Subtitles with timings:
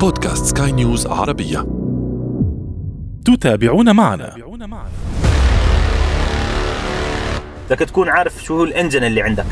[0.00, 1.66] بودكاست سكاي نيوز عربية.
[3.24, 4.34] تتابعون معنا.
[7.70, 9.44] بدك تكون عارف شو هو ال engine اللي عندك.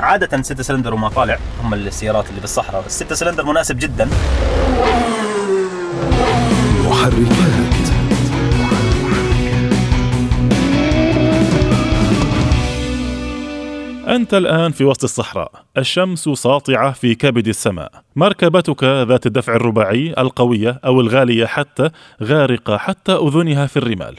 [0.00, 4.08] عادة ستة سلندر وما طالع هم السيارات اللي بالصحراء الستة سلندر مناسب جدا.
[6.84, 7.59] محركات.
[14.10, 15.52] أنت الآن في وسط الصحراء.
[15.78, 17.92] الشمس ساطعة في كبد السماء.
[18.16, 21.90] مركبتك ذات الدفع الرباعي القوية أو الغالية حتى
[22.22, 24.16] غارقة حتى أذنها في الرمال.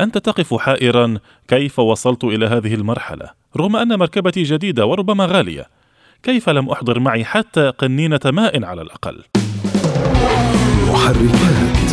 [0.00, 1.18] أنت تقف حائرا
[1.48, 5.66] كيف وصلت إلى هذه المرحلة؟ رغم أن مركبتي جديدة وربما غالية.
[6.22, 9.22] كيف لم أحضر معي حتى قنينة ماء على الأقل؟
[10.88, 11.85] محركات.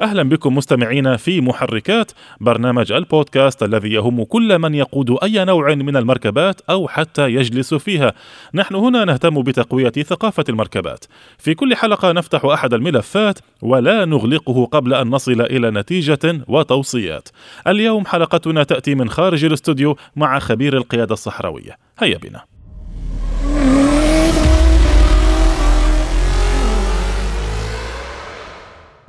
[0.00, 5.96] أهلا بكم مستمعينا في محركات برنامج البودكاست الذي يهم كل من يقود أي نوع من
[5.96, 8.12] المركبات أو حتى يجلس فيها.
[8.54, 11.04] نحن هنا نهتم بتقوية ثقافة المركبات.
[11.38, 17.28] في كل حلقة نفتح أحد الملفات ولا نغلقه قبل أن نصل إلى نتيجة وتوصيات.
[17.66, 21.76] اليوم حلقتنا تأتي من خارج الاستوديو مع خبير القيادة الصحراوية.
[21.98, 22.59] هيا بنا.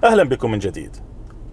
[0.04, 0.96] أهلا بكم من جديد.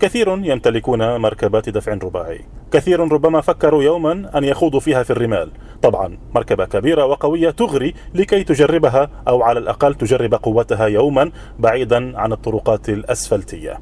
[0.01, 2.41] كثير يمتلكون مركبات دفع رباعي،
[2.73, 5.51] كثير ربما فكروا يوما أن يخوضوا فيها في الرمال،
[5.83, 12.33] طبعا مركبة كبيرة وقوية تغري لكي تجربها أو على الأقل تجرب قوتها يوما بعيدا عن
[12.33, 13.81] الطرقات الأسفلتية.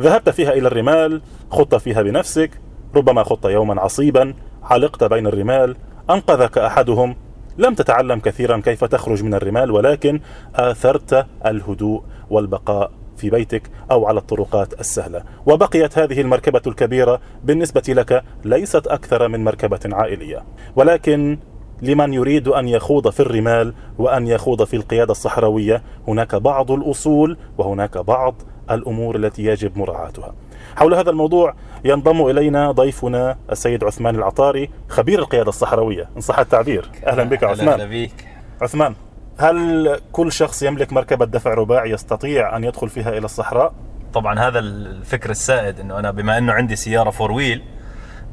[0.00, 2.50] ذهبت فيها إلى الرمال، خضت فيها بنفسك،
[2.96, 5.76] ربما خضت يوما عصيبا، علقت بين الرمال،
[6.10, 7.16] أنقذك أحدهم،
[7.58, 10.20] لم تتعلم كثيرا كيف تخرج من الرمال ولكن
[10.54, 13.01] آثرت الهدوء والبقاء.
[13.22, 19.44] في بيتك أو على الطرقات السهلة، وبقيت هذه المركبة الكبيرة بالنسبة لك ليست أكثر من
[19.44, 20.44] مركبة عائلية،
[20.76, 21.38] ولكن
[21.82, 27.98] لمن يريد أن يخوض في الرمال وأن يخوض في القيادة الصحراوية هناك بعض الأصول وهناك
[27.98, 28.34] بعض
[28.70, 30.34] الأمور التي يجب مراعاتها.
[30.76, 31.54] حول هذا الموضوع
[31.84, 36.90] ينضم إلينا ضيفنا السيد عثمان العطاري خبير القيادة الصحراوية إن صح التعبير.
[37.06, 37.68] أهلا بك عثمان.
[37.68, 38.28] أهلا بيك
[38.62, 38.94] عثمان
[39.38, 43.72] هل كل شخص يملك مركبة دفع رباعي يستطيع أن يدخل فيها إلى الصحراء؟
[44.14, 47.62] طبعا هذا الفكر السائد إنه أنا بما إنه عندي سيارة فور ويل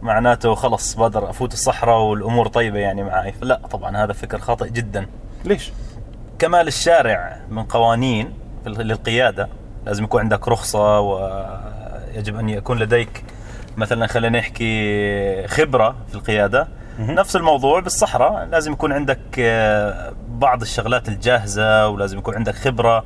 [0.01, 5.05] معناته خلص بقدر أفوت الصحراء والأمور طيبة يعني معي لا طبعا هذا فكر خاطئ جدا.
[5.45, 5.71] ليش؟
[6.39, 8.33] كمال الشارع من قوانين
[8.65, 9.49] للقيادة.
[9.85, 13.23] لازم يكون عندك رخصة ويجب أن يكون لديك
[13.77, 16.67] مثلا خلينا نحكي خبرة في القيادة.
[16.99, 23.03] نفس الموضوع بالصحراء لازم يكون عندك آه، بعض الشغلات الجاهزة ولازم يكون عندك خبرة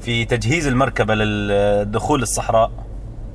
[0.00, 2.70] في تجهيز المركبة للدخول الصحراء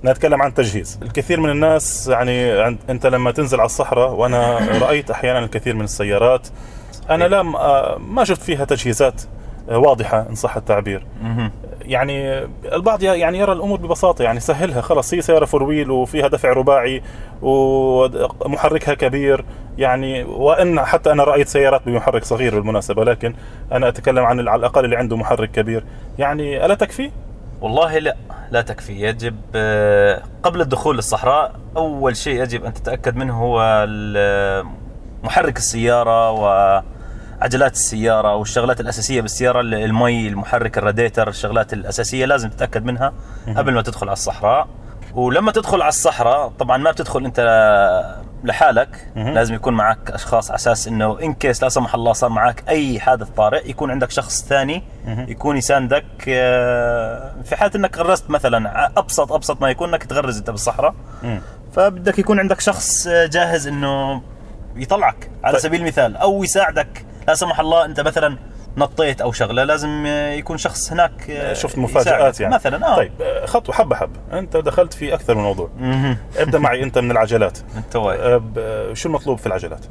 [0.06, 1.00] نتكلم عن تجهيز.
[1.02, 6.48] الكثير من الناس يعني أنت لما تنزل على الصحراء وأنا رأيت أحيانا الكثير من السيارات
[7.10, 9.22] أنا لا آه، ما شفت فيها تجهيزات
[9.70, 11.06] آه، واضحة إن صح التعبير.
[11.90, 16.54] يعني البعض يعني يرى الأمور ببساطة يعني سهلها خلاص هي سيارة فور ويل وفيها دفع
[16.54, 17.04] رباعي
[17.42, 19.46] ومحركها كبير
[19.78, 23.34] يعني وإن حتى أنا رأيت سيارات بمحرك صغير بالمناسبة لكن
[23.72, 25.84] أنا أتكلم عن على الأقل اللي عنده محرك كبير
[26.20, 27.12] يعني ألا تكفي؟
[27.62, 28.16] والله لا
[28.52, 33.86] لا تكفي يجب آه، قبل الدخول للصحراء أول شيء يجب أن تتأكد منه هو
[35.24, 36.32] محرك السيارة
[37.42, 43.14] وعجلات السيارة والشغلات الأساسية بالسيارة ال- المي المحرك الراديتر الشغلات الأساسية لازم تتأكد منها
[43.58, 44.68] قبل ما تدخل على الصحراء
[45.14, 47.40] ولما تدخل على الصحراء طبعا ما بتدخل أنت
[48.44, 49.12] لحالك.
[49.16, 53.00] لازم يكون معك أشخاص على أساس إنه ان كيس لا سمح الله صار معك أي
[53.00, 54.84] حادث طارئ يكون عندك شخص ثاني.
[55.08, 60.50] يكون يساندك آه، في حالة إنك غرست مثلا أبسط أبسط ما يكون إنك تغرز أنت
[60.50, 60.94] بالصحراء.
[61.74, 64.22] فبدك يكون عندك شخص آه، جاهز إنه
[64.76, 65.62] يطلعك على طيب.
[65.64, 68.38] سبيل المثال أو يساعدك لا سمح الله أنت مثلا
[68.78, 71.78] نطيت أو شغلة لازم آه، يكون شخص هناك آه، شفت.
[71.78, 75.70] مفاجآت يعني مثلا آه طيب آه، خطوه حبه حبه أنت دخلت في أكثر من موضوع.
[76.38, 77.96] ابدأ معي أنت من العجلات أنت.
[77.96, 79.86] آه، آه، شو المطلوب في العجلات؟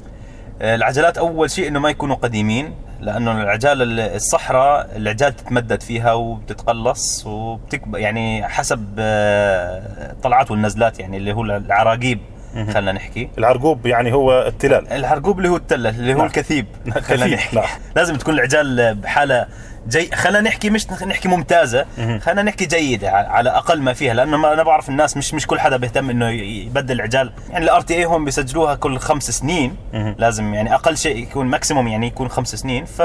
[0.60, 7.98] العجلات أول شيء إنه ما يكونوا قديمين لأنه العجال الصحراء العجال تتمدد فيها وبتتقلص وبتكبر
[7.98, 12.20] يعني حسب آه، الطلعات والنزلات يعني اللي هو العراقيب
[12.54, 16.26] خلينا نحكي العرقوب يعني هو التلال العرقوب اللي هو التله اللي هو نعم.
[16.26, 16.66] الكثيب
[17.08, 17.66] خلينا نحكي نعم.
[17.96, 19.46] لازم تكون العجال بحالة
[19.88, 21.86] جيـ خلينا نحكي مش نحكي ممتازة.
[22.20, 25.60] خلينا نحكي جيدة على- أقل ما فيها لأنه ما أنا بعرف الناس مش مش كل
[25.60, 29.76] حدا بيهتم إنه يبدل العجال يعني ال RTA هم بيسجلوها كل خمس سنين.
[30.18, 33.02] لازم يعني أقل شيء يكون maximum يعني يكون خمس سنين ف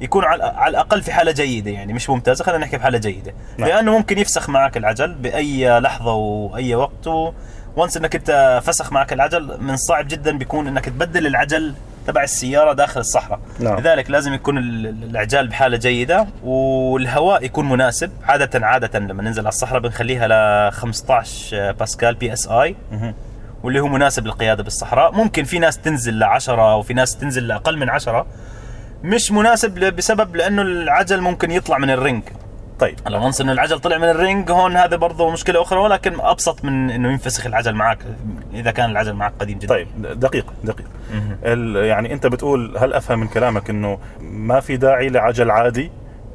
[0.00, 3.68] يكون على على الأقل في حالة جيدة يعني مش ممتازة خلينا نحكي بحالة جيدة نعم.
[3.68, 7.32] لأنه ممكن يفسخ معك العجل بأي لحظة وأي وقت و...
[7.76, 11.74] وonce إنك أنت فسخ معك العجل من صعب جدا بيكون إنك تبدل العجل
[12.06, 13.78] تبع السيارة داخل الصحراء نعم.
[13.80, 19.48] لذلك لازم يكون ال- العجال بحالة جيدة والهواء يكون مناسب عاده عادة لما ننزل على
[19.48, 20.28] الصحراء بنخليها
[20.68, 22.76] ل 15 باسكال PSI.
[23.62, 27.78] واللي هو مناسب للقيادة بالصحراء ممكن في ناس تنزل ل 10 وفي ناس تنزل لأقل
[27.78, 28.26] من 10
[29.02, 32.22] مش مناسب بسبب لأنه العجل ممكن يطلع من الرنج
[32.82, 32.96] طيب.
[33.06, 36.90] هلا وonce إنه العجل طلع من الرينج هون هذا برضه مشكلة أخرى ولكن أبسط من
[36.90, 37.98] إنه ينفسخ العجل معك
[38.54, 39.68] إذا كان العجل معك قديم جدا.
[39.74, 40.52] طيب دقيقة
[41.44, 45.90] ال- يعني أنت بتقول هل أفهم من كلامك إنه ما في داعي لعجل عادي؟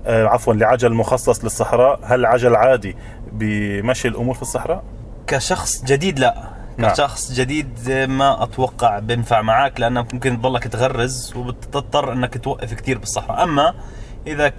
[0.05, 2.95] آه عفوا لعجل مخصص للصحراء هل عجل عادي
[3.31, 4.83] بمشي الأمور في الصحراء؟
[5.27, 6.35] كشخص جديد لا.
[6.77, 6.91] نعم.
[6.91, 13.43] كشخص جديد ما أتوقع بينفع معك لأنه ممكن تضلك تغرز وبتضطر إنك توقف كثير بالصحراء.
[13.43, 13.73] أما
[14.27, 14.49] إذا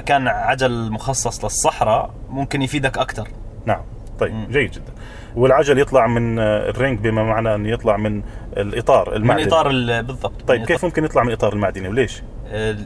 [0.00, 3.28] كان عجل مخصص للصحراء ممكن يفيدك أكثر
[3.66, 3.80] نعم.
[4.20, 4.46] طيب مم.
[4.50, 4.92] جيد جدا.
[5.36, 8.22] والعجل يطلع من آه، الرينج بما معنى انه يطلع من
[8.56, 9.44] الإطار من المعدني.
[9.46, 12.22] إطار ال- بالضبط طيب من كيف ممكن يطلع من الاطار المعدني وليش؟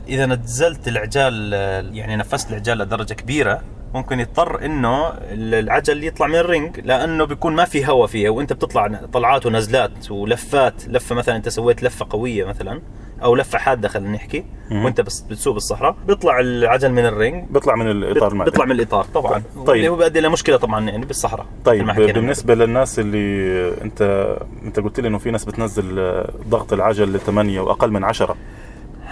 [0.08, 1.52] إذا نزلت العجال
[1.92, 3.60] يعني نفست العجال لدرجة كبيرة
[3.94, 9.00] ممكن يضطر إنه العجل يطلع من الرينج لأنه بيكون ما في هواء فيها وأنت بتطلع
[9.12, 12.80] طلعات ونزلات ولفات لفة مثلا أنت سويت لفة قوية مثلا.
[13.22, 14.44] أو لفة حادة خلينا نحكي.
[14.70, 15.96] وأنت بس بتسوق بالصحراء.
[16.06, 17.44] بيطلع العجل من الرينج.
[17.50, 19.42] بيطلع من الإطار المعدني بيطلع من الإطار طبعا.
[19.56, 19.68] طيب.
[19.68, 21.86] واللي هو بيؤدي لمشكله طبعا يعني بالصحراء طيب.
[21.86, 27.60] بالنسبة للناس اللي أنت أنت قلت لي إنه في ناس بتنزل آه، ضغط العجل لثمانية
[27.60, 28.36] وأقل من عشرة.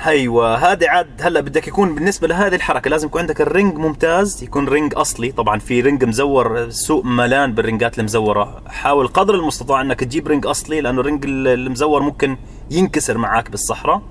[0.07, 4.69] أيوه هذه عاد هلأ بدك يكون بالنسبة لهذه الحركة لازم يكون عندك الرنج ممتاز يكون
[4.69, 5.33] رنج أصلي.
[5.33, 8.63] طبعا في رنج مزور السوق ملان بالرنجات المزورة.
[8.67, 12.37] حاول قدر المستطاع إنك تجيب رنج أصلي لأنه الرنج المزور ممكن
[12.71, 14.03] ينكسر معك بالصحراء.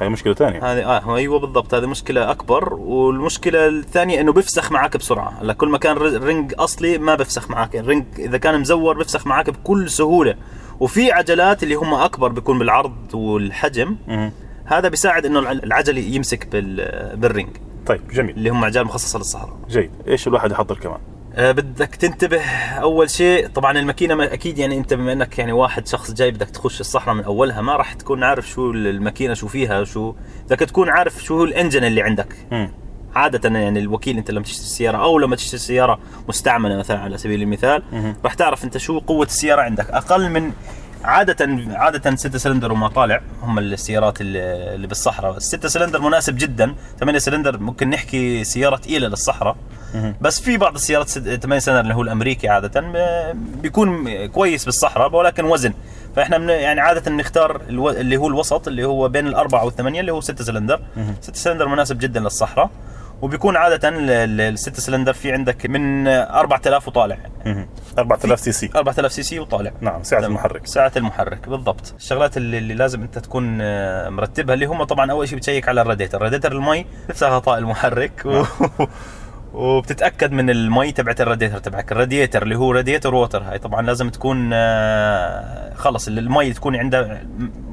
[0.00, 0.58] هاي مشكلة ثانية.
[0.72, 2.74] هذه آه أيوه بالضبط هذه مشكلة أكبر.
[2.74, 5.32] والمشكلة الثانية إنه بيفسخ معك بسرعة.
[5.40, 9.50] هلا كل ما كان الرنج أصلي ما بيفسخ معك الرنج إذا كان مزور بيفسخ معك
[9.50, 10.34] بكل سهولة.
[10.80, 13.96] وفي عجلات اللي هم أكبر بيكون بالعرض والحجم.
[14.64, 16.76] هذا بيساعد إنه الع- العجل يمسك بال
[17.16, 17.48] بالرينج
[17.86, 18.36] طيب جميل.
[18.36, 19.56] اللي هم عجال مخصصة للصحراء.
[19.68, 19.90] جيد.
[20.08, 20.98] إيش الواحد يحضر كمان؟
[21.38, 22.42] بدك تنتبه
[22.80, 26.50] أول شيء طبعا الماكينة ما- أكيد يعني أنت بما إنك يعني واحد شخص جاي بدك
[26.50, 30.14] تخش الصحراء من أولها ما راح تكون عارف شو الماكينة شو فيها شو
[30.46, 32.70] بدك تكون عارف شو هو ال engine اللي عندك مم.
[33.14, 35.98] عادة يعني الوكيل أنت لما تشتري السيارة أو لما تشتري سيارة
[36.28, 37.82] مستعملة مثلا على سبيل المثال.
[38.24, 40.52] راح تعرف أنت شو قوة السيارة عندك أقل من
[41.04, 41.36] عادة
[41.76, 47.58] عادة 6 سلندر وما طالع هم السيارات اللي بالصحراء، الستة سلندر مناسب جدا، 8 سلندر
[47.58, 49.56] ممكن نحكي سيارة ثقيلة للصحراء.
[50.20, 55.44] بس في بعض السيارات 8 سلندر اللي هو الأمريكي عادة ب- بيكون كويس بالصحراء ولكن
[55.44, 55.72] وزن،
[56.16, 57.60] فإحنا من يعني عادة نختار.
[57.68, 60.80] اللي هو الوسط اللي هو بين الأربعة والثمانية اللي هو 6 سلندر،
[61.20, 62.70] 6 سلندر مناسب جدا للصحراء
[63.22, 63.56] وبيكون
[64.10, 67.16] ال- الست سلندر في عندك من 4000 وطالع.
[67.46, 67.68] مهم.
[67.98, 68.70] 4000 سي سي.
[68.76, 69.72] 4000 سي سي وطالع.
[69.80, 70.18] نعم سعة.
[70.18, 70.66] المحرك.
[70.66, 71.94] ساعة المحرك بالضبط.
[71.98, 75.82] الشغلات اللي, اللي لازم أنت تكون آه، مرتبها اللي هم طبعا أول شيء بتشيك على
[75.82, 76.18] ال radiator.
[76.18, 78.44] ال radiator المي تفتح غطاء المحرك و...
[79.54, 81.92] وبتتأكد من المي تبعت الراديتر تبعك.
[81.92, 87.22] الراديتر اللي هو radiator water هاي طبعا لازم تكون آه، خلص المي تكون عندها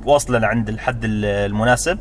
[0.05, 1.99] واصلة لعند الحد المناسب.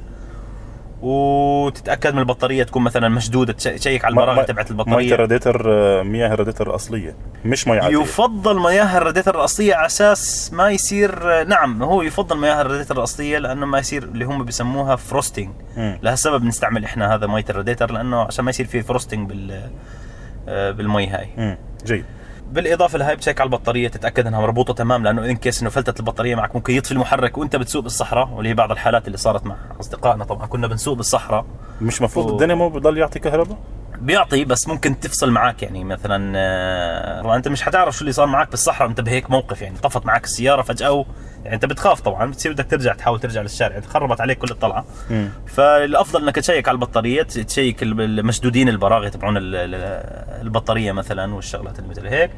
[1.03, 5.15] وتتأكد من البطارية تكون مثلا مشدودة تش- تشيك على البراغي تبعت البطارية.
[5.15, 8.01] الراديتر آه، مياه الراديتر الاصليه مش مي عادية.
[8.03, 13.67] يفضل مياه الراديتر الأصلية على أساس ما يصير نعم هو يفضل مياه الراديتر الأصلية لأنه
[13.67, 15.49] ما يصير اللي هم بيسموها frosting.
[15.77, 19.61] لهالسبب بنستعمل إحنا هذا مية الراديتر لأنه عشان ما يصير في frosting بال
[20.49, 21.29] آه، بالمي هاي.
[21.39, 21.59] مم.
[21.87, 22.05] جيد.
[22.53, 26.35] بالإضافة لهي بتشيك على البطارية تتأكد إنها مربوطة تمام لأنه in case إنه فلتت البطارية
[26.35, 30.25] معك ممكن يطفي المحرك وأنت بتسوق بالصحراء واللي هي بعض الحالات اللي صارت مع أصدقائنا
[30.25, 30.47] طبعا.
[30.47, 31.45] كنا بنسوق بالصحراء.
[31.81, 33.59] مش مفروض و- الدينامو بضل يعطي كهرباء؟
[34.01, 38.27] بيعطي بس ممكن تفصل معك يعني مثلا آه، طبعا أنت مش حتعرف شو اللي صار
[38.27, 41.05] معك بالصحراء أنت بهيك موقف يعني طفت معك السيارة فجأة و...
[41.43, 44.85] يعني أنت بتخاف طبعا بتصير بدك ترجع تحاول ترجع للشارع خربت عليك كل الطلعة.
[45.47, 51.79] فالأفضل إنك تشيك على البطارية تشيك ال- المشدودين البراغي تبعون ال- ال- البطارية مثلا والشغلات
[51.79, 52.31] اللي مثل هيك.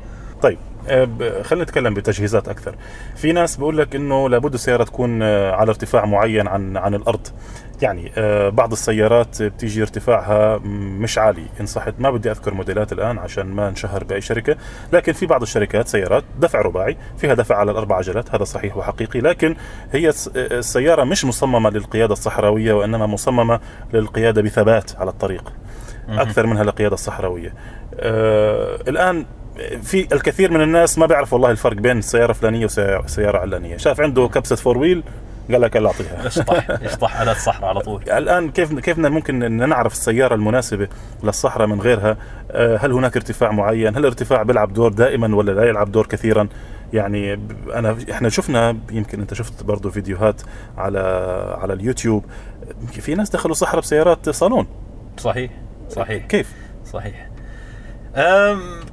[0.43, 2.75] طيب آه، خلينا نتكلم بتجهيزات أكثر.
[3.17, 7.27] في ناس بيقول لك إنه لابد السيارة تكون آه، على ارتفاع معين عن عن الأرض.
[7.83, 11.47] يعني آه، بعض السيارات بتيجي ارتفاعها مش عالي.
[11.61, 14.57] إن صحت ما بدي أذكر موديلات الآن عشان ما نشهر بأي شركة
[14.93, 19.21] لكن في بعض الشركات سيارات دفع رباعي فيها دفع على الأربع عجلات هذا صحيح وحقيقي
[19.21, 19.57] لكن
[19.93, 23.61] هي الس- السيارة مش مصممة للقيادة الصحراوية وإنما مصممة
[23.93, 25.53] للقيادة بثبات على الطريق
[26.09, 27.55] أكثر منها للقيادة الصحراوية.
[28.01, 29.27] آه الآن
[29.83, 33.77] في الكثير من الناس ما بيعرف والله الفرق بين السيارة الفلانية وسياره علانية.
[33.77, 35.03] شاف عنده كبسة فور ويل
[35.53, 36.27] قال لك يلا أعطيها.
[36.27, 38.03] اشطح اشطح آلات الصحراء على طول.
[38.03, 40.89] الآن كيف كيف ممكن ان نعرف السيارة المناسبة
[41.23, 42.17] للصحراء من غيرها؟
[42.51, 46.49] آه، هل هناك ارتفاع معين؟ هل الارتفاع بيلعب دور دائما ولا لا يلعب دور كثيرا؟
[46.93, 47.41] يعني
[47.75, 50.43] انا إحنا شفنا يمكن أنت شفت برضه فيديوهات
[50.79, 50.99] على
[51.61, 52.25] على اليوتيوب.
[52.91, 54.67] في ناس دخلوا صحراء بسيارات صالون.
[55.19, 55.51] صحيح
[55.91, 56.27] صحيح.
[56.27, 56.53] كيف؟
[56.93, 57.28] صحيح.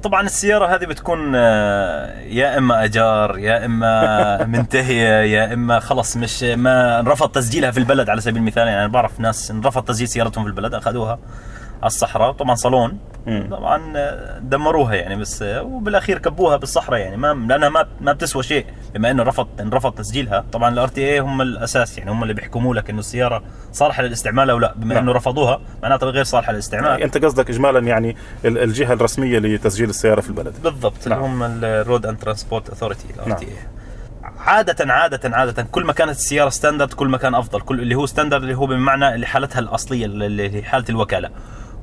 [0.02, 6.42] طبعا السيارة هذه بتكون آه، يا إما أجار يا إما منتهية يا إما خلص مش
[6.42, 8.66] ما انرفض تسجيلها في البلد على سبيل المثال.
[8.68, 11.18] يعني أنا بعرف ناس انرفض تسجيل سيارتهم في البلد أخذوها.
[11.84, 12.98] الصحراء طبعا صالون.
[13.50, 18.42] طبعا آه، دمروها يعني بس آه، وبالأخير كبوها بالصحراء يعني ما لأنها ما ما بتسوى
[18.42, 22.74] شيء بما إنه رفض انرفض تسجيلها طبعا ال RTA هم الأساس يعني هم اللي بيحكموا
[22.74, 23.42] لك إنه السيارة
[23.72, 25.02] صالحة للاستعمال أو لا بما نعم.
[25.02, 30.20] إنه رفضوها معناتها غير صالحة للاستعمال أنت قصدك اجمالا يعني ال- الجهة الرسمية لتسجيل السيارة
[30.20, 31.24] في البلد بالضبط نعم.
[31.24, 33.38] اللي هم ال Road and Transport Authority ال R نعم.
[33.38, 33.46] T
[34.38, 38.06] عادة عادة عادة كل ما كانت السيارة standard كل ما كان أفضل، كل اللي هو
[38.06, 41.30] standard اللي هو بمعنى اللي حالتها الأصلية اللي حالة الوكالة.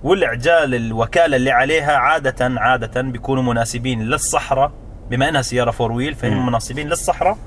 [0.03, 4.71] والإعجال الوكالة اللي عليها عادة عادة بيكونوا مناسبين للصحراء
[5.09, 6.45] بما إنها سيارة فور ويل فهم.
[6.45, 7.37] مناسبين للصحراء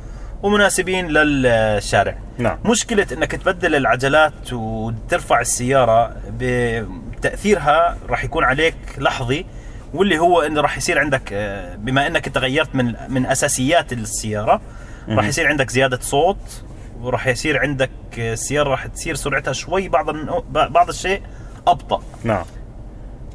[0.43, 2.19] ومناسبين للشارع.
[2.39, 9.47] نعم مشكلة إنك تبدل العجلات وترفع السيارة بتأثيرها راح يكون عليك لحظي
[9.95, 14.61] واللي هو انه راح يصير عندك آه، بما إنك تغيرت من من أساسيات السيارة
[15.09, 15.27] راح.
[15.27, 16.65] يصير عندك زيادة صوت
[17.01, 20.07] وراح يصير عندك آه، السيارة راح تصير سرعتها شوي بعض
[20.51, 21.23] بعض الشيء
[21.67, 22.45] أبطأ نعم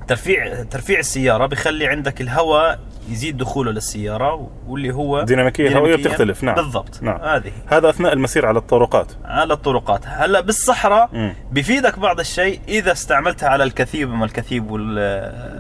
[0.08, 6.10] ترفيع ترفيع السيارة بيخلي عندك الهواء يزيد دخوله للسيارة واللي هو ديناميكية الهوائية ديناميكية.
[6.10, 6.56] بتختلف، نعم.
[6.56, 7.22] بالضبط نعم.
[7.22, 11.36] هذه هذا أثناء المسير على الطرقات على الطرقات هلا بالصحراء مم.
[11.52, 15.00] بفيدك بعض الشيء إذا استعملتها على الكثيب ما الكثيب وال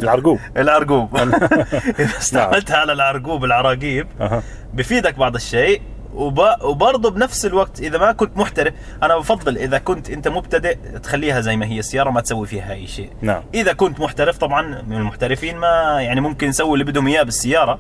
[0.03, 1.17] العرقوب العرقوب
[1.99, 5.81] إذا استعملتها على العرقوب العراقيب أها بفيدك بعض الشيء.
[6.13, 11.55] وبرضه بنفس الوقت إذا ما كنت محترف أنا بفضل إذا كنت أنت مبتدئ تخليها زي
[11.55, 13.09] ما هي السيارة ما تسوي فيها أي شيء.
[13.21, 13.43] نعم.
[13.53, 17.79] إذا كنت محترف طبعا من المحترفين ما يعني ممكن يسوي اللي بدهم إياه بالسيارة.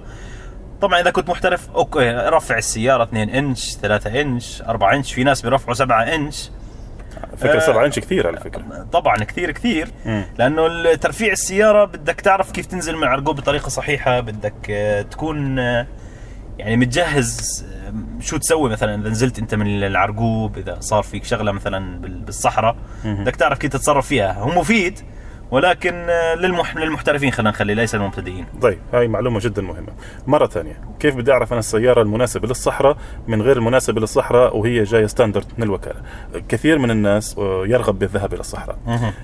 [0.81, 5.41] طبعا إذا كنت محترف أوكي رفع السيارة 2 إنش 3 إنش 4 إنش في ناس
[5.41, 6.49] بيرفعوا 7 إنش.
[7.37, 8.87] فكرة آه، 7 إنش كثير على فكرة.
[8.91, 9.89] طبعا كثير كثير.
[10.05, 10.25] مم.
[10.37, 15.87] لأنه ترفيع السيارة بدك تعرف كيف تنزل من العرقوب بطريقة صحيحة بدك آه، تكون آه،
[16.59, 21.51] يعني متجهز آه، شو تسوي مثلا إذا نزلت أنت من العرقوب إذا صار فيك شغلة
[21.51, 22.75] مثلا بال- بالصحراء.
[23.05, 24.33] بدك تعرف كيف تتصرف فيها.
[24.33, 24.99] هو مفيد
[25.51, 26.77] ولكن آه، للمح...
[26.77, 28.45] للمحترفين خلينا نخلي ليس للمبتدئين.
[28.61, 29.87] طيب هاي معلومة جدا مهمة.
[30.27, 35.05] مرة ثانية كيف بدي أعرف أنا السيارة المناسبة للصحراء من غير المناسبة للصحراء وهي جاية
[35.05, 36.01] ستاندرد من الوكالة؟
[36.49, 38.77] كثير من الناس آه، يرغب بالذهاب إلى الصحراء.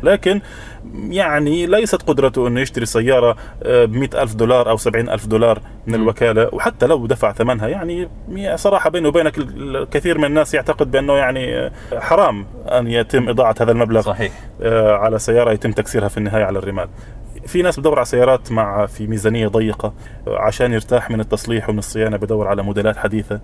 [0.03, 0.41] لكن
[1.10, 6.50] يعني ليست قدرته أنه يشتري سيارة ب ألف دولار أو سبعين ألف دولار من الوكالة.
[6.53, 8.10] وحتى لو دفع ثمنها يعني
[8.56, 13.56] صراحة بيني وبينك ال- الكثير من الناس يعتقد بأنه يعني آه، حرام أن يتم إضاعة
[13.62, 14.32] هذا المبلغ صحيح.
[14.62, 16.88] آه، على سيارة يتم تكسيرها في النهاية على الرمال.
[17.46, 19.94] في ناس بدور على سيارات مع في ميزانية ضيقة
[20.27, 23.39] آه، عشان يرتاح من التصليح ومن الصيانة بدور على موديلات حديثة.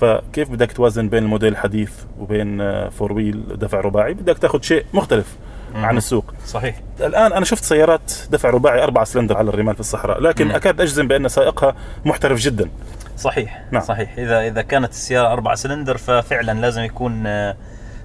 [0.00, 4.84] فكيف بدك توازن بين الموديل الحديث وبين آه، فور ويل دفع رباعي؟ بدك تاخذ شيء
[4.94, 5.36] مختلف.
[5.74, 6.34] عن السوق.
[6.46, 6.80] صحيح.
[7.00, 10.54] الآن أنا شفت سيارات دفع رباعي أربعة سلندر على الرمال في الصحراء لكن مم.
[10.54, 11.74] أكاد أجزم بأن سائقها
[12.04, 12.70] محترف جدا.
[13.16, 13.62] صحيح.
[13.70, 13.82] نعم.
[13.82, 14.18] صحيح.
[14.18, 17.56] إذا إذا كانت السيارة أربع سلندر ففعلا لازم يكون آه،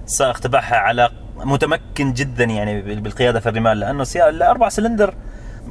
[0.04, 5.14] السائق تبعها على متمكن جدا يعني بال- بالقيادة في الرمال لأنه السياره الأربع سلندر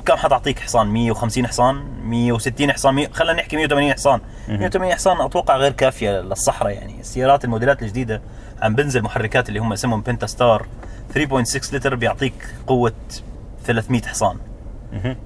[0.05, 4.19] كم حتعطيك حصان؟ 150 حصان؟ 160 حصان؟ 100 خلينا نحكي 180 حصان.
[4.47, 6.99] 180 حصان أتوقع غير كافية للصحراء يعني.
[6.99, 8.21] السيارات الموديلات الجديدة
[8.61, 10.65] عم بنزل محركات اللي هم اسمهم بنتا ستار
[11.13, 12.33] 3.6 لتر بيعطيك
[12.67, 12.93] قوة
[13.65, 14.37] 300 حصان.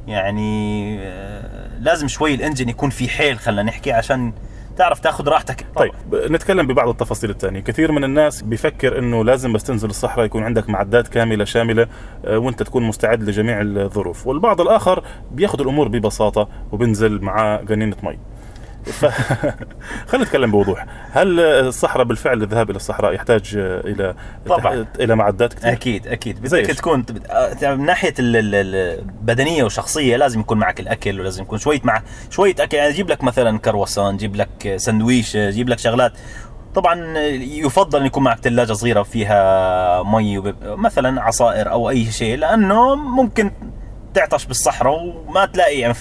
[0.08, 4.34] يعني آه، لازم شوي الإنجن يكون في حيل خلينا نحكي عشان
[4.78, 5.66] تعرف تاخذ راحتك.
[5.76, 7.60] طيب نتكلم ببعض التفاصيل الثانية.
[7.60, 11.88] كثير من الناس بيفكر إنه لازم بس تنزل الصحراء يكون عندك معدات كاملة شاملة
[12.26, 14.28] آه، وأنت تكون مستعد لجميع الظروف.
[14.28, 18.18] والبعض الآخر بياخذ الأمور ببساطة وبنزل معاه قنينة مي.
[18.86, 19.06] ف...
[20.10, 20.86] خلينا نتكلم بوضوح.
[21.12, 24.16] هل الصحراء بالفعل الذهاب إلى الصحراء يحتاج إلى
[24.48, 24.86] طبعاً.
[25.00, 26.42] إلى معدات كثير أكيد أكيد.
[26.42, 31.44] بدك؟ تكون آه، من ناحية ال- ال- ال- البدنيه والشخصيه لازم يكون معك الأكل ولازم
[31.44, 32.78] يكون شوية مع شوية أكل.
[32.78, 36.14] يعني جيب لك مثلا كرواسون جيب لك سندويش جيب لك شغلات.
[36.76, 42.96] طبعا يفضل إن يكون معك ثلاجه صغيرة فيها مي مثلا عصائر أو أي شيء لأنه
[42.96, 43.52] ممكن
[44.14, 44.94] تعطش بالصحراء
[45.28, 45.94] وما تلاقي يعني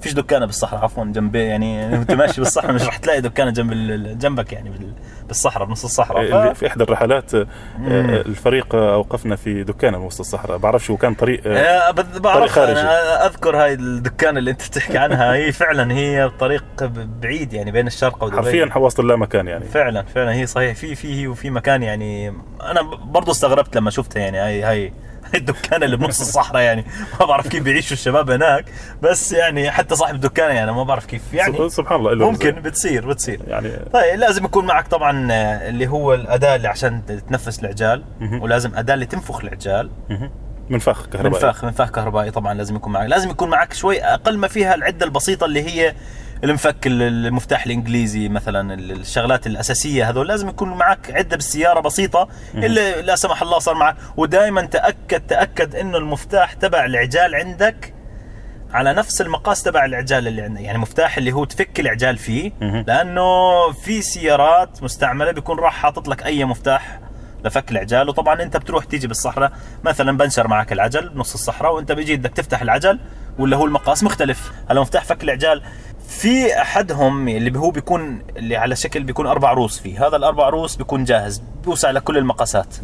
[0.00, 3.72] فيش دكانة بالصحراء عفوا جنب يعني أنت ماشي بالصحراء مش رح تلاقي دكانة جنب
[4.18, 4.92] جنبك يعني بال-
[5.28, 6.22] بالصحراء بنص الصحراء.
[6.22, 6.58] اللي ف...
[6.58, 7.46] في إحدى الرحلات آه،
[7.78, 8.10] مم.
[8.10, 10.58] الفريق أوقفنا في دكان وسط الصحراء.
[10.58, 12.80] بعرفش هو كان طريق آه، آه، بعرف خارجي.
[12.80, 15.34] أنا أذكر هاي الدكان اللي أنت تحكي عنها.
[15.34, 16.64] هي فعلا هي طريق
[17.22, 19.64] بعيد يعني بين الشرق ودبي حرفيا حوصل لا مكان يعني.
[19.64, 22.28] فعلا فعلا هي صحيح في في هي وفي مكان يعني.
[22.62, 24.92] أنا ب- برضو استغربت لما شفتها يعني هاي هاي
[25.34, 26.84] الدكانه اللي بنص الصحراء يعني.
[27.20, 28.64] ما بعرف كيف بيعيشوا الشباب هناك.
[29.02, 31.34] بس يعني حتى صاحب الدكانه يعني ما بعرف كيف.
[31.34, 32.50] يعني سبحان الله له ممكن.
[32.50, 33.40] بتصير بتصير.
[33.46, 38.04] يعني طيب لازم يكون معك طبعا آه، اللي هو الأداة اللي عشان تنفس العجال.
[38.40, 39.90] ولازم أداة اللي تنفخ العجال.
[40.70, 41.34] منفخ كهربائي.
[41.34, 43.08] منفاخ منفاخ كهربائي طبعا لازم يكون معك.
[43.08, 45.94] لازم يكون معك شوي أقل ما فيها العدة البسيطة اللي هي
[46.44, 52.28] المفك ال- المفتاح الإنجليزي مثلا ال- الشغلات الأساسية هذول لازم يكون معك عدة بالسيارة بسيطة
[52.54, 53.96] اللي لا سمح الله صار معك.
[54.16, 57.94] ودائما تاكد تأكد إنه المفتاح تبع العجال عندك
[58.72, 60.60] على نفس المقاس تبع العجال اللي عندك.
[60.60, 62.52] يعني مفتاح اللي هو تفك العجال فيه.
[62.86, 63.22] لأنه
[63.72, 67.00] في سيارات مستعملة بيكون راح حاطط لك أي مفتاح
[67.44, 69.52] لفك العجال وطبعا أنت بتروح تيجي بالصحراء
[69.84, 72.98] مثلا بنشر معك العجل بنص الصحراء وأنت بيجي بدك تفتح العجل
[73.38, 74.52] ولا هو المقاس مختلف.
[74.70, 75.62] هلا مفتاح فك العجال
[76.08, 80.06] في أحدهم اللي هو بيكون اللي على شكل بيكون أربع روس فيه.
[80.06, 81.42] هذا الأربع روس بيكون جاهز.
[81.66, 82.74] بيوسع لكل المقاسات.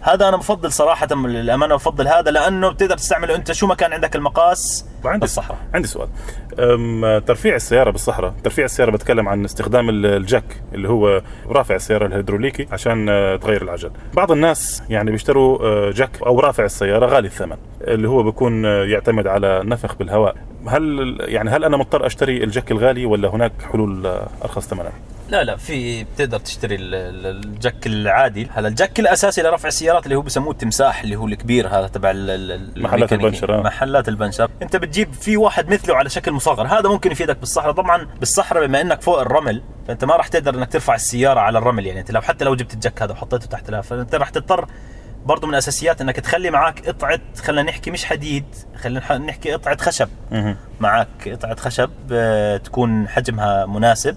[0.00, 3.52] هذا أنا بفضل صراحة للامانه بفضل هذا لأنه بتقدر تستعمله أنت.
[3.52, 6.08] شو ما كان عندك المقاس؟ وعندي بالصحراء عندي سؤال.
[7.24, 8.34] ترفيع السيارة بالصحراء.
[8.44, 13.36] ترفيع السيارة بتكلم عن استخدام ال- ال jack اللي هو رافع السيارة الهيدروليكي عشان آه،
[13.36, 13.90] تغير العجل.
[14.14, 18.84] بعض الناس يعني بيشتروا آه، jack أو رافع السيارة غالي الثمن اللي هو بيكون آه،
[18.84, 20.34] يعتمد على نفخ بالهواء.
[20.68, 24.06] هل يعني هل أنا مضطر أشتري ال jack الغالي ولا هناك حلول
[24.44, 24.90] أرخص ثمنا؟
[25.28, 28.48] لا لا في بتقدر تشتري ال- ال- الجك العادي.
[28.54, 32.12] هلا الجك الأساسي لرفع السيارات اللي هو بسموه التمساح اللي هو الكبير هذا تبع
[32.76, 33.12] محلات.
[33.12, 33.62] البنشر، آه.
[33.62, 34.50] محلات البنشر.
[34.62, 36.66] انت بتجيب في واحد مثله على شكل مصغر.
[36.66, 37.72] هذا ممكن يفيدك بالصحراء.
[37.72, 41.86] طبعا بالصحراء بما إنك فوق الرمل فأنت ما راح تقدر إنك ترفع السيارة على الرمل
[41.86, 42.00] يعني.
[42.00, 44.66] أنت لو حتى لو جبت الجك هذا وحطيته تحت لها فأنت راح تضطر
[45.26, 48.44] برضه من الأساسيات إنك تخلي معك قطعة خلينا نحكي مش حديد
[48.76, 50.08] خلينا نح- نحكي قطعة خشب.
[50.80, 54.16] معك قطعة خشب آه، تكون حجمها مناسب.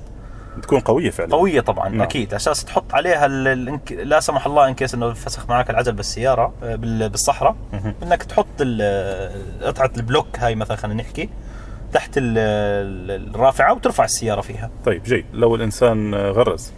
[0.61, 1.35] تكون قوية فعلا.
[1.35, 2.01] قوية طبعا نعم.
[2.01, 5.69] أكيد عشان تحط عليها ال- ال- إنك- لا سمح الله in case إنه فسخ معك
[5.69, 7.55] العجل بالسيارة آه، بال- بالصحراء.
[8.03, 11.29] إنك تحط ال- قطعة ال block هاي مثلا خلينا نحكي
[11.93, 14.69] تحت ال- ال- الرافعة وترفع السيارة فيها.
[14.85, 15.25] طيب جيد.
[15.33, 16.73] لو الإنسان غرز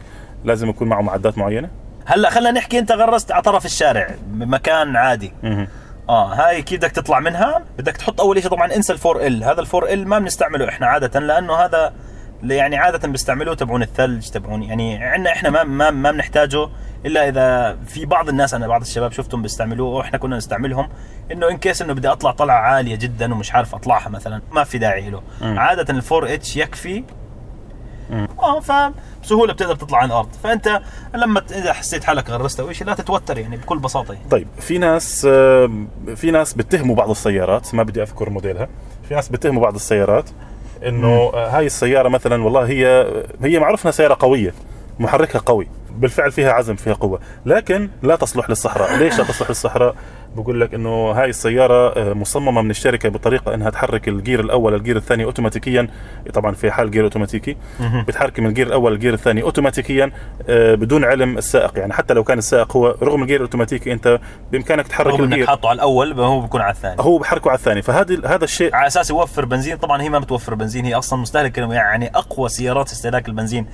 [0.46, 1.70] لازم يكون معه معدات معينة؟
[2.06, 5.34] هلأ خلينا نحكي أنت غرزت على طرف الشارع بمكان عادي.
[6.10, 9.44] آه هاي كيف بدك تطلع منها بدك تحط أول شيء طبعا إنسى ال four L.
[9.44, 11.94] هذا ال four L ما بنستعمله إحنا عادة لأنه هذا
[12.44, 16.70] يعني عادة بيستعملوه تبعون الثلج تبعون يعني عندنا إحنا ما ما ما بنحتاجه
[17.06, 20.90] إلا إذا في بعض الناس أنا بعض الشباب شفتهم بيستعملوه وإحنا كنا نستعملهم
[21.32, 24.78] إنه in case إنه بدي أطلع طلعة عالية جدا ومش عارف أطلعها مثلا ما في
[24.78, 25.60] داعي له مم.
[25.60, 27.04] عادة ال four H يكفي.
[28.40, 30.82] آه فبسهوله بتقدر تطلع عن الأرض فأنت
[31.16, 34.30] لما إذا حسيت حالك غرست أو شيء لا تتوتر يعني بكل بساطة يعني.
[34.30, 35.72] طيب في ناس آه،
[36.16, 38.68] في ناس بتهموا بعض السيارات ما بدي أذكر موديلها
[39.08, 40.30] في ناس بتهموا بعض السيارات
[40.88, 43.08] إنه هاي السيارة مثلا والله هي
[43.44, 44.54] هي معروف إنها سيارة قوية
[45.00, 45.68] محركها قوي.
[45.98, 47.20] بالفعل فيها عزم فيها قوة.
[47.46, 48.98] لكن لا تصلح للصحراء.
[48.98, 49.96] ليش لا تصلح للصحراء؟
[50.36, 54.98] بقول لك إنه هاي السيارة آه، مصممة من الشركة بطريقة إنها تحرك الجير الأول الجير
[54.98, 55.88] الثاني اوتوماتيكيا.
[56.34, 57.58] طبعا في حال gear أوتوماتيكي.
[58.08, 60.12] بتحرك من ال gear الأول لل gear الثاني اوتوماتيكيا
[60.50, 61.78] آه، بدون علم السائق.
[61.78, 64.20] يعني حتى لو كان السائق هو رغم ال gear الأوتوماتيكي أنت
[64.52, 65.48] بإمكانك تحرك رغم ال gear.
[65.48, 66.96] حاطه على الأول هو بيكون على الثاني.
[67.00, 67.82] هو بحركه على الثاني.
[67.82, 71.58] فهذا هذا الشيء على أساس يوفر بنزين طبعا هي ما بتوفر بنزين هي أصلا مستهلك
[71.58, 73.66] يعني أقوى سيارات استهلاك البنزين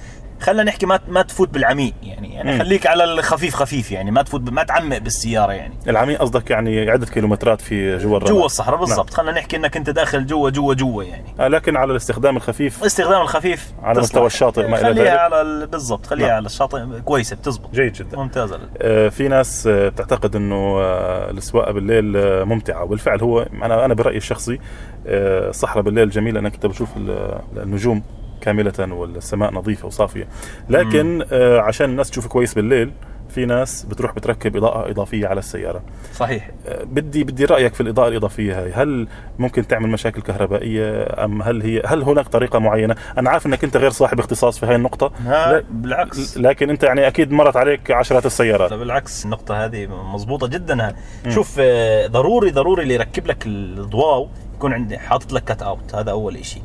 [0.42, 2.60] خلينا نحكي ما ما تفوت بالعميق يعني يعني مم.
[2.60, 5.74] خليك على الخفيف خفيف يعني ما تفوت ما تعمق بالسيارة يعني.
[5.88, 8.32] العميق قصدك يعني عدة كيلومترات في جوا الرمل.
[8.34, 9.14] جوا الصحراء بالضبط.
[9.14, 11.24] خلينا نحكي إنك أنت داخل جوا جوا جوا يعني.
[11.40, 14.04] آه، لكن على الاستخدام الخفيف؟ الاستخدام الخفيف على تصلح.
[14.10, 15.08] مستوى الشاطئ ما خليها ذلك.
[15.20, 16.06] على ال- بالضبط.
[16.06, 16.36] خليها نعم.
[16.36, 17.70] على الشاطئ كويسه بتزبط.
[17.74, 18.18] جيد جدا.
[18.18, 22.84] ممتازه آه، في ناس آه، بتعتقد إنه آه، السواقه بالليل آه، ممتعة.
[22.84, 24.60] وبالفعل هو أنا أنا برأيي الشخصي
[25.06, 26.40] الصحراء بالليل جميلة.
[26.40, 28.04] انك انت بتشوف ال- النجوم.
[28.42, 30.28] كاملة والسماء نظيفة وصافية.
[30.70, 32.92] لكن آه، عشان الناس تشوف كويس بالليل
[33.30, 35.82] في ناس بتروح بتركب إضاءة إضافية على السيارة.
[36.14, 36.50] صحيح.
[36.68, 38.72] آه، بدي بدي رأيك في الإضاءة الإضافية هاي.
[38.74, 39.08] هل
[39.40, 43.78] ممكن تعمل مشاكل كهربائية؟ أم هل هي هل هناك طريقة معينة؟ أنا عارف إنك أنت
[43.78, 45.12] غير صاحب اختصاص في هاي النقطة.
[45.26, 46.38] ها لا- بالعكس.
[46.38, 48.72] لكن أنت يعني أكيد مرت عليك عشرات السيارات.
[48.72, 50.96] لا بالعكس النقطة هذه مضبوطة جدا.
[51.30, 56.12] شوف آه، ضروري ضروري اللي يركب لك الضواو يكون عندي حاطط لك cut out هذا
[56.12, 56.62] أول إشي.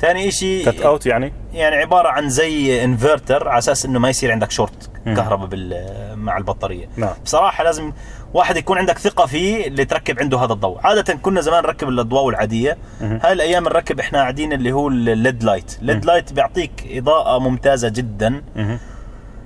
[0.00, 4.32] ثاني إشي cut out يعني؟ يعني عبارة عن زي انفرتر على أساس إنه ما يصير
[4.32, 4.90] عندك شورت.
[5.04, 6.88] كهرباء بال مع البطارية.
[6.96, 7.14] نعم.
[7.24, 7.92] بصراحة لازم
[8.34, 10.78] واحد يكون عندك ثقة فيه اللي تركب عنده هذا الضوء.
[10.84, 12.78] عادة كنا زمان نركب الأضواء العادية.
[13.00, 13.20] مهم.
[13.22, 17.38] هاي الأيام نركب إحنا قاعدين اللي هو ال LED light ال LED light بيعطيك إضاءة
[17.38, 18.42] ممتازة جدا.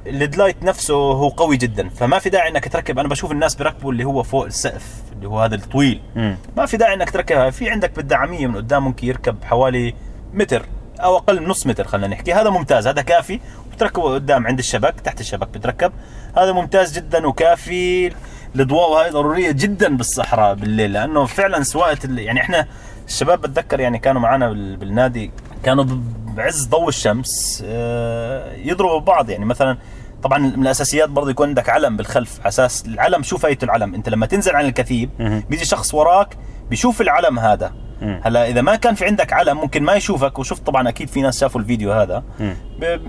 [0.06, 1.88] ال LED light نفسه هو قوي جدا.
[1.88, 2.98] فما في داعي إنك تركب.
[2.98, 6.00] أنا بشوف الناس بيركبوا اللي هو فوق السقف اللي هو هذا الطويل.
[6.16, 6.36] مم.
[6.56, 7.50] ما في داعي إنك تركبها.
[7.50, 9.94] في عندك بالدعامية من قدام ممكن يركب حوالي
[10.34, 10.66] متر
[11.00, 12.32] أو أقل من نص متر خلينا نحكي.
[12.32, 13.40] هذا ممتاز هذا كافي.
[13.72, 15.92] بتركبه قدام عند الشبك تحت الشبك بتركب.
[16.36, 18.12] هذا ممتاز جدا وكافي.
[18.56, 22.66] الضوء هاي ضرورية جدا بالصحراء بالليل لأنه فعلا سواقه يعني إحنا
[23.08, 25.30] الشباب بتذكر يعني كانوا معنا بال- بالنادي
[25.64, 25.84] كانوا
[26.24, 29.78] بعز ضوء الشمس آه، يضربوا بعض يعني مثلا
[30.22, 33.94] طبعا من الأساسيات برضه يكون عندك علم بالخلف على أساس العلم شو فايته العلم.
[33.94, 35.10] أنت لما تنزل عن الكثيب.
[35.50, 36.36] بيجي شخص وراك
[36.70, 37.72] بيشوف العلم هذا.
[38.02, 38.20] مم.
[38.24, 41.40] هلا إذا ما كان في عندك علم ممكن ما يشوفك وشفت طبعا أكيد في ناس
[41.40, 42.22] شافوا الفيديو هذا.
[42.40, 42.54] مم.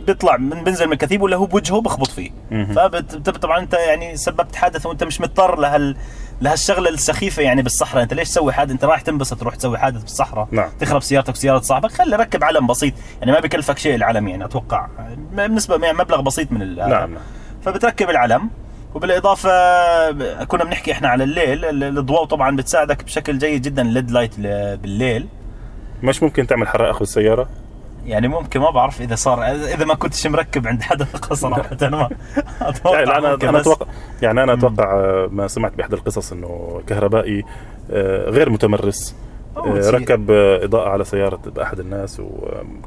[0.07, 2.31] بيطلع من بنزل من الكثيب ولا هو بوجهه بخبط فيه.
[3.25, 5.97] فطبعا أنت يعني سببت حادث وأنت مش مضطر لهال
[6.41, 8.03] لهالشغلة السخيفة يعني بالصحراء.
[8.03, 10.47] أنت ليش تسوي حادث أنت رايح تنبسط تروح تسوي حادث بالصحراء.
[10.51, 10.69] نعم.
[10.79, 11.91] تخرب سيارتك وسياره صاحبك.
[11.91, 12.93] خلي ركب علم بسيط.
[13.19, 14.87] يعني ما بكلفك شيء العلم يعني أتوقع.
[15.31, 17.17] بالنسبة يعني مبلغ بسيط من نعم نعم.
[17.65, 18.49] فبتركب العلم.
[18.95, 20.11] وبالإضافة
[20.45, 24.39] كنا بنحكي إحنا على الليل ال- الضوء طبعا بتساعدك بشكل جيد جدا ال LED light
[24.79, 25.27] بالليل.
[26.03, 27.49] مش ممكن تعمل حرائق بالسيارة؟
[28.05, 32.09] يعني ممكن ما بعرف إذا صار إذا ما كنتش مركب عند حدا صراحة ما
[32.61, 33.85] أتوقع يعني أنا أنا أتوقع
[34.21, 37.43] يعني أنا أتوقع آه، ما سمعت باحدى القصص إنه كهربائي
[37.91, 39.15] آه، غير متمرس.
[39.57, 42.21] ركب آه، إضاءة على سيارة أحد الناس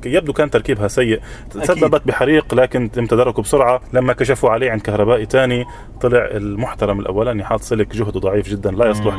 [0.07, 1.21] ويبدو كان تركيبها سيء.
[1.51, 3.81] تسببت بحريق لكن تم تداركه بسرعة.
[3.93, 5.65] لما كشفوا عليه عند كهربائي تاني
[6.01, 9.15] طلع المحترم الأولاني حاط سلك جهده ضعيف جدا لا يصلح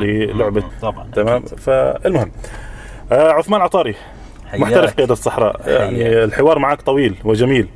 [0.82, 1.08] طبعا.
[1.16, 1.42] تمام.
[1.42, 2.32] فالمهم
[3.12, 3.96] آه، عثمان عطاري.
[4.62, 5.62] محترف قيادة الصحراء.
[5.68, 7.68] يعني الحوار معك طويل وجميل.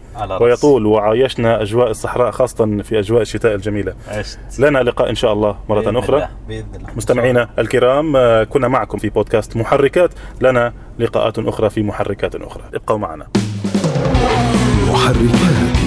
[0.42, 3.94] ويطول وعايشنا أجواء الصحراء خاصة في أجواء الشتاء الجميلة.
[4.08, 4.40] عشت.
[4.60, 6.16] لنا لقاء إن شاء الله مرة بإذن أخرى.
[6.16, 6.30] الله.
[6.48, 6.88] بإذن الله.
[6.96, 10.12] مستمعينا الكرام آه، كنا معكم في بودكاست محركات.
[10.42, 12.64] لنا لقاءات أخرى في محركات أخرى.
[12.74, 13.28] ابقوا معنا.
[14.90, 15.79] محركات.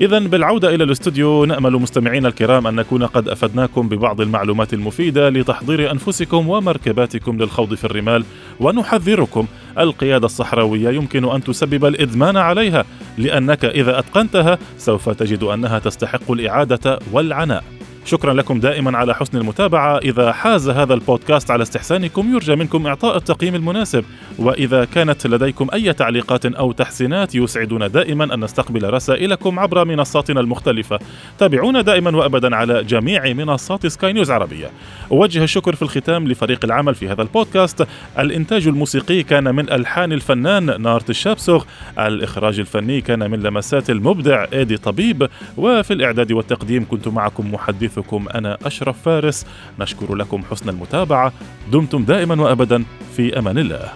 [0.00, 5.90] إذا بالعودة إلى الاستوديو نأمل مستمعينا الكرام أن نكون قد أفدناكم ببعض المعلومات المفيدة لتحضير
[5.90, 8.24] أنفسكم ومركباتكم للخوض في الرمال
[8.60, 9.46] ونحذركم.
[9.78, 12.84] القيادة الصحراوية يمكن أن تسبب الإدمان عليها
[13.18, 17.64] لأنك إذا أتقنتها سوف تجد أنها تستحق الإعادة والعناء.
[18.04, 19.98] شكرا لكم دائما على حسن المتابعة.
[19.98, 24.04] إذا حاز هذا البودكاست على استحسانكم يرجى منكم إعطاء التقييم المناسب.
[24.38, 30.98] وإذا كانت لديكم أي تعليقات أو تحسينات يسعدنا دائما أن نستقبل رسائلكم عبر منصاتنا المختلفة.
[31.38, 34.70] تابعونا دائما وأبدا على جميع منصات سكاي نيوز عربية.
[35.12, 37.86] أوجه الشكر في الختام لفريق العمل في هذا البودكاست.
[38.18, 41.64] الإنتاج الموسيقي كان من ألحان الفنان نارت الشابسوغ.
[41.98, 45.28] الإخراج الفني كان من لمسات المبدع إيدي طبيب.
[45.56, 47.54] وفي الإعداد والتقديم كنت معكم
[47.90, 49.46] محدثكم أنا أشرف فارس.
[49.78, 51.32] نشكر لكم حسن المتابعة.
[51.72, 52.84] دمتم دائما وأبدا.
[53.16, 53.92] في أمان الله.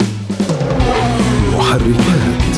[1.57, 2.54] محركات.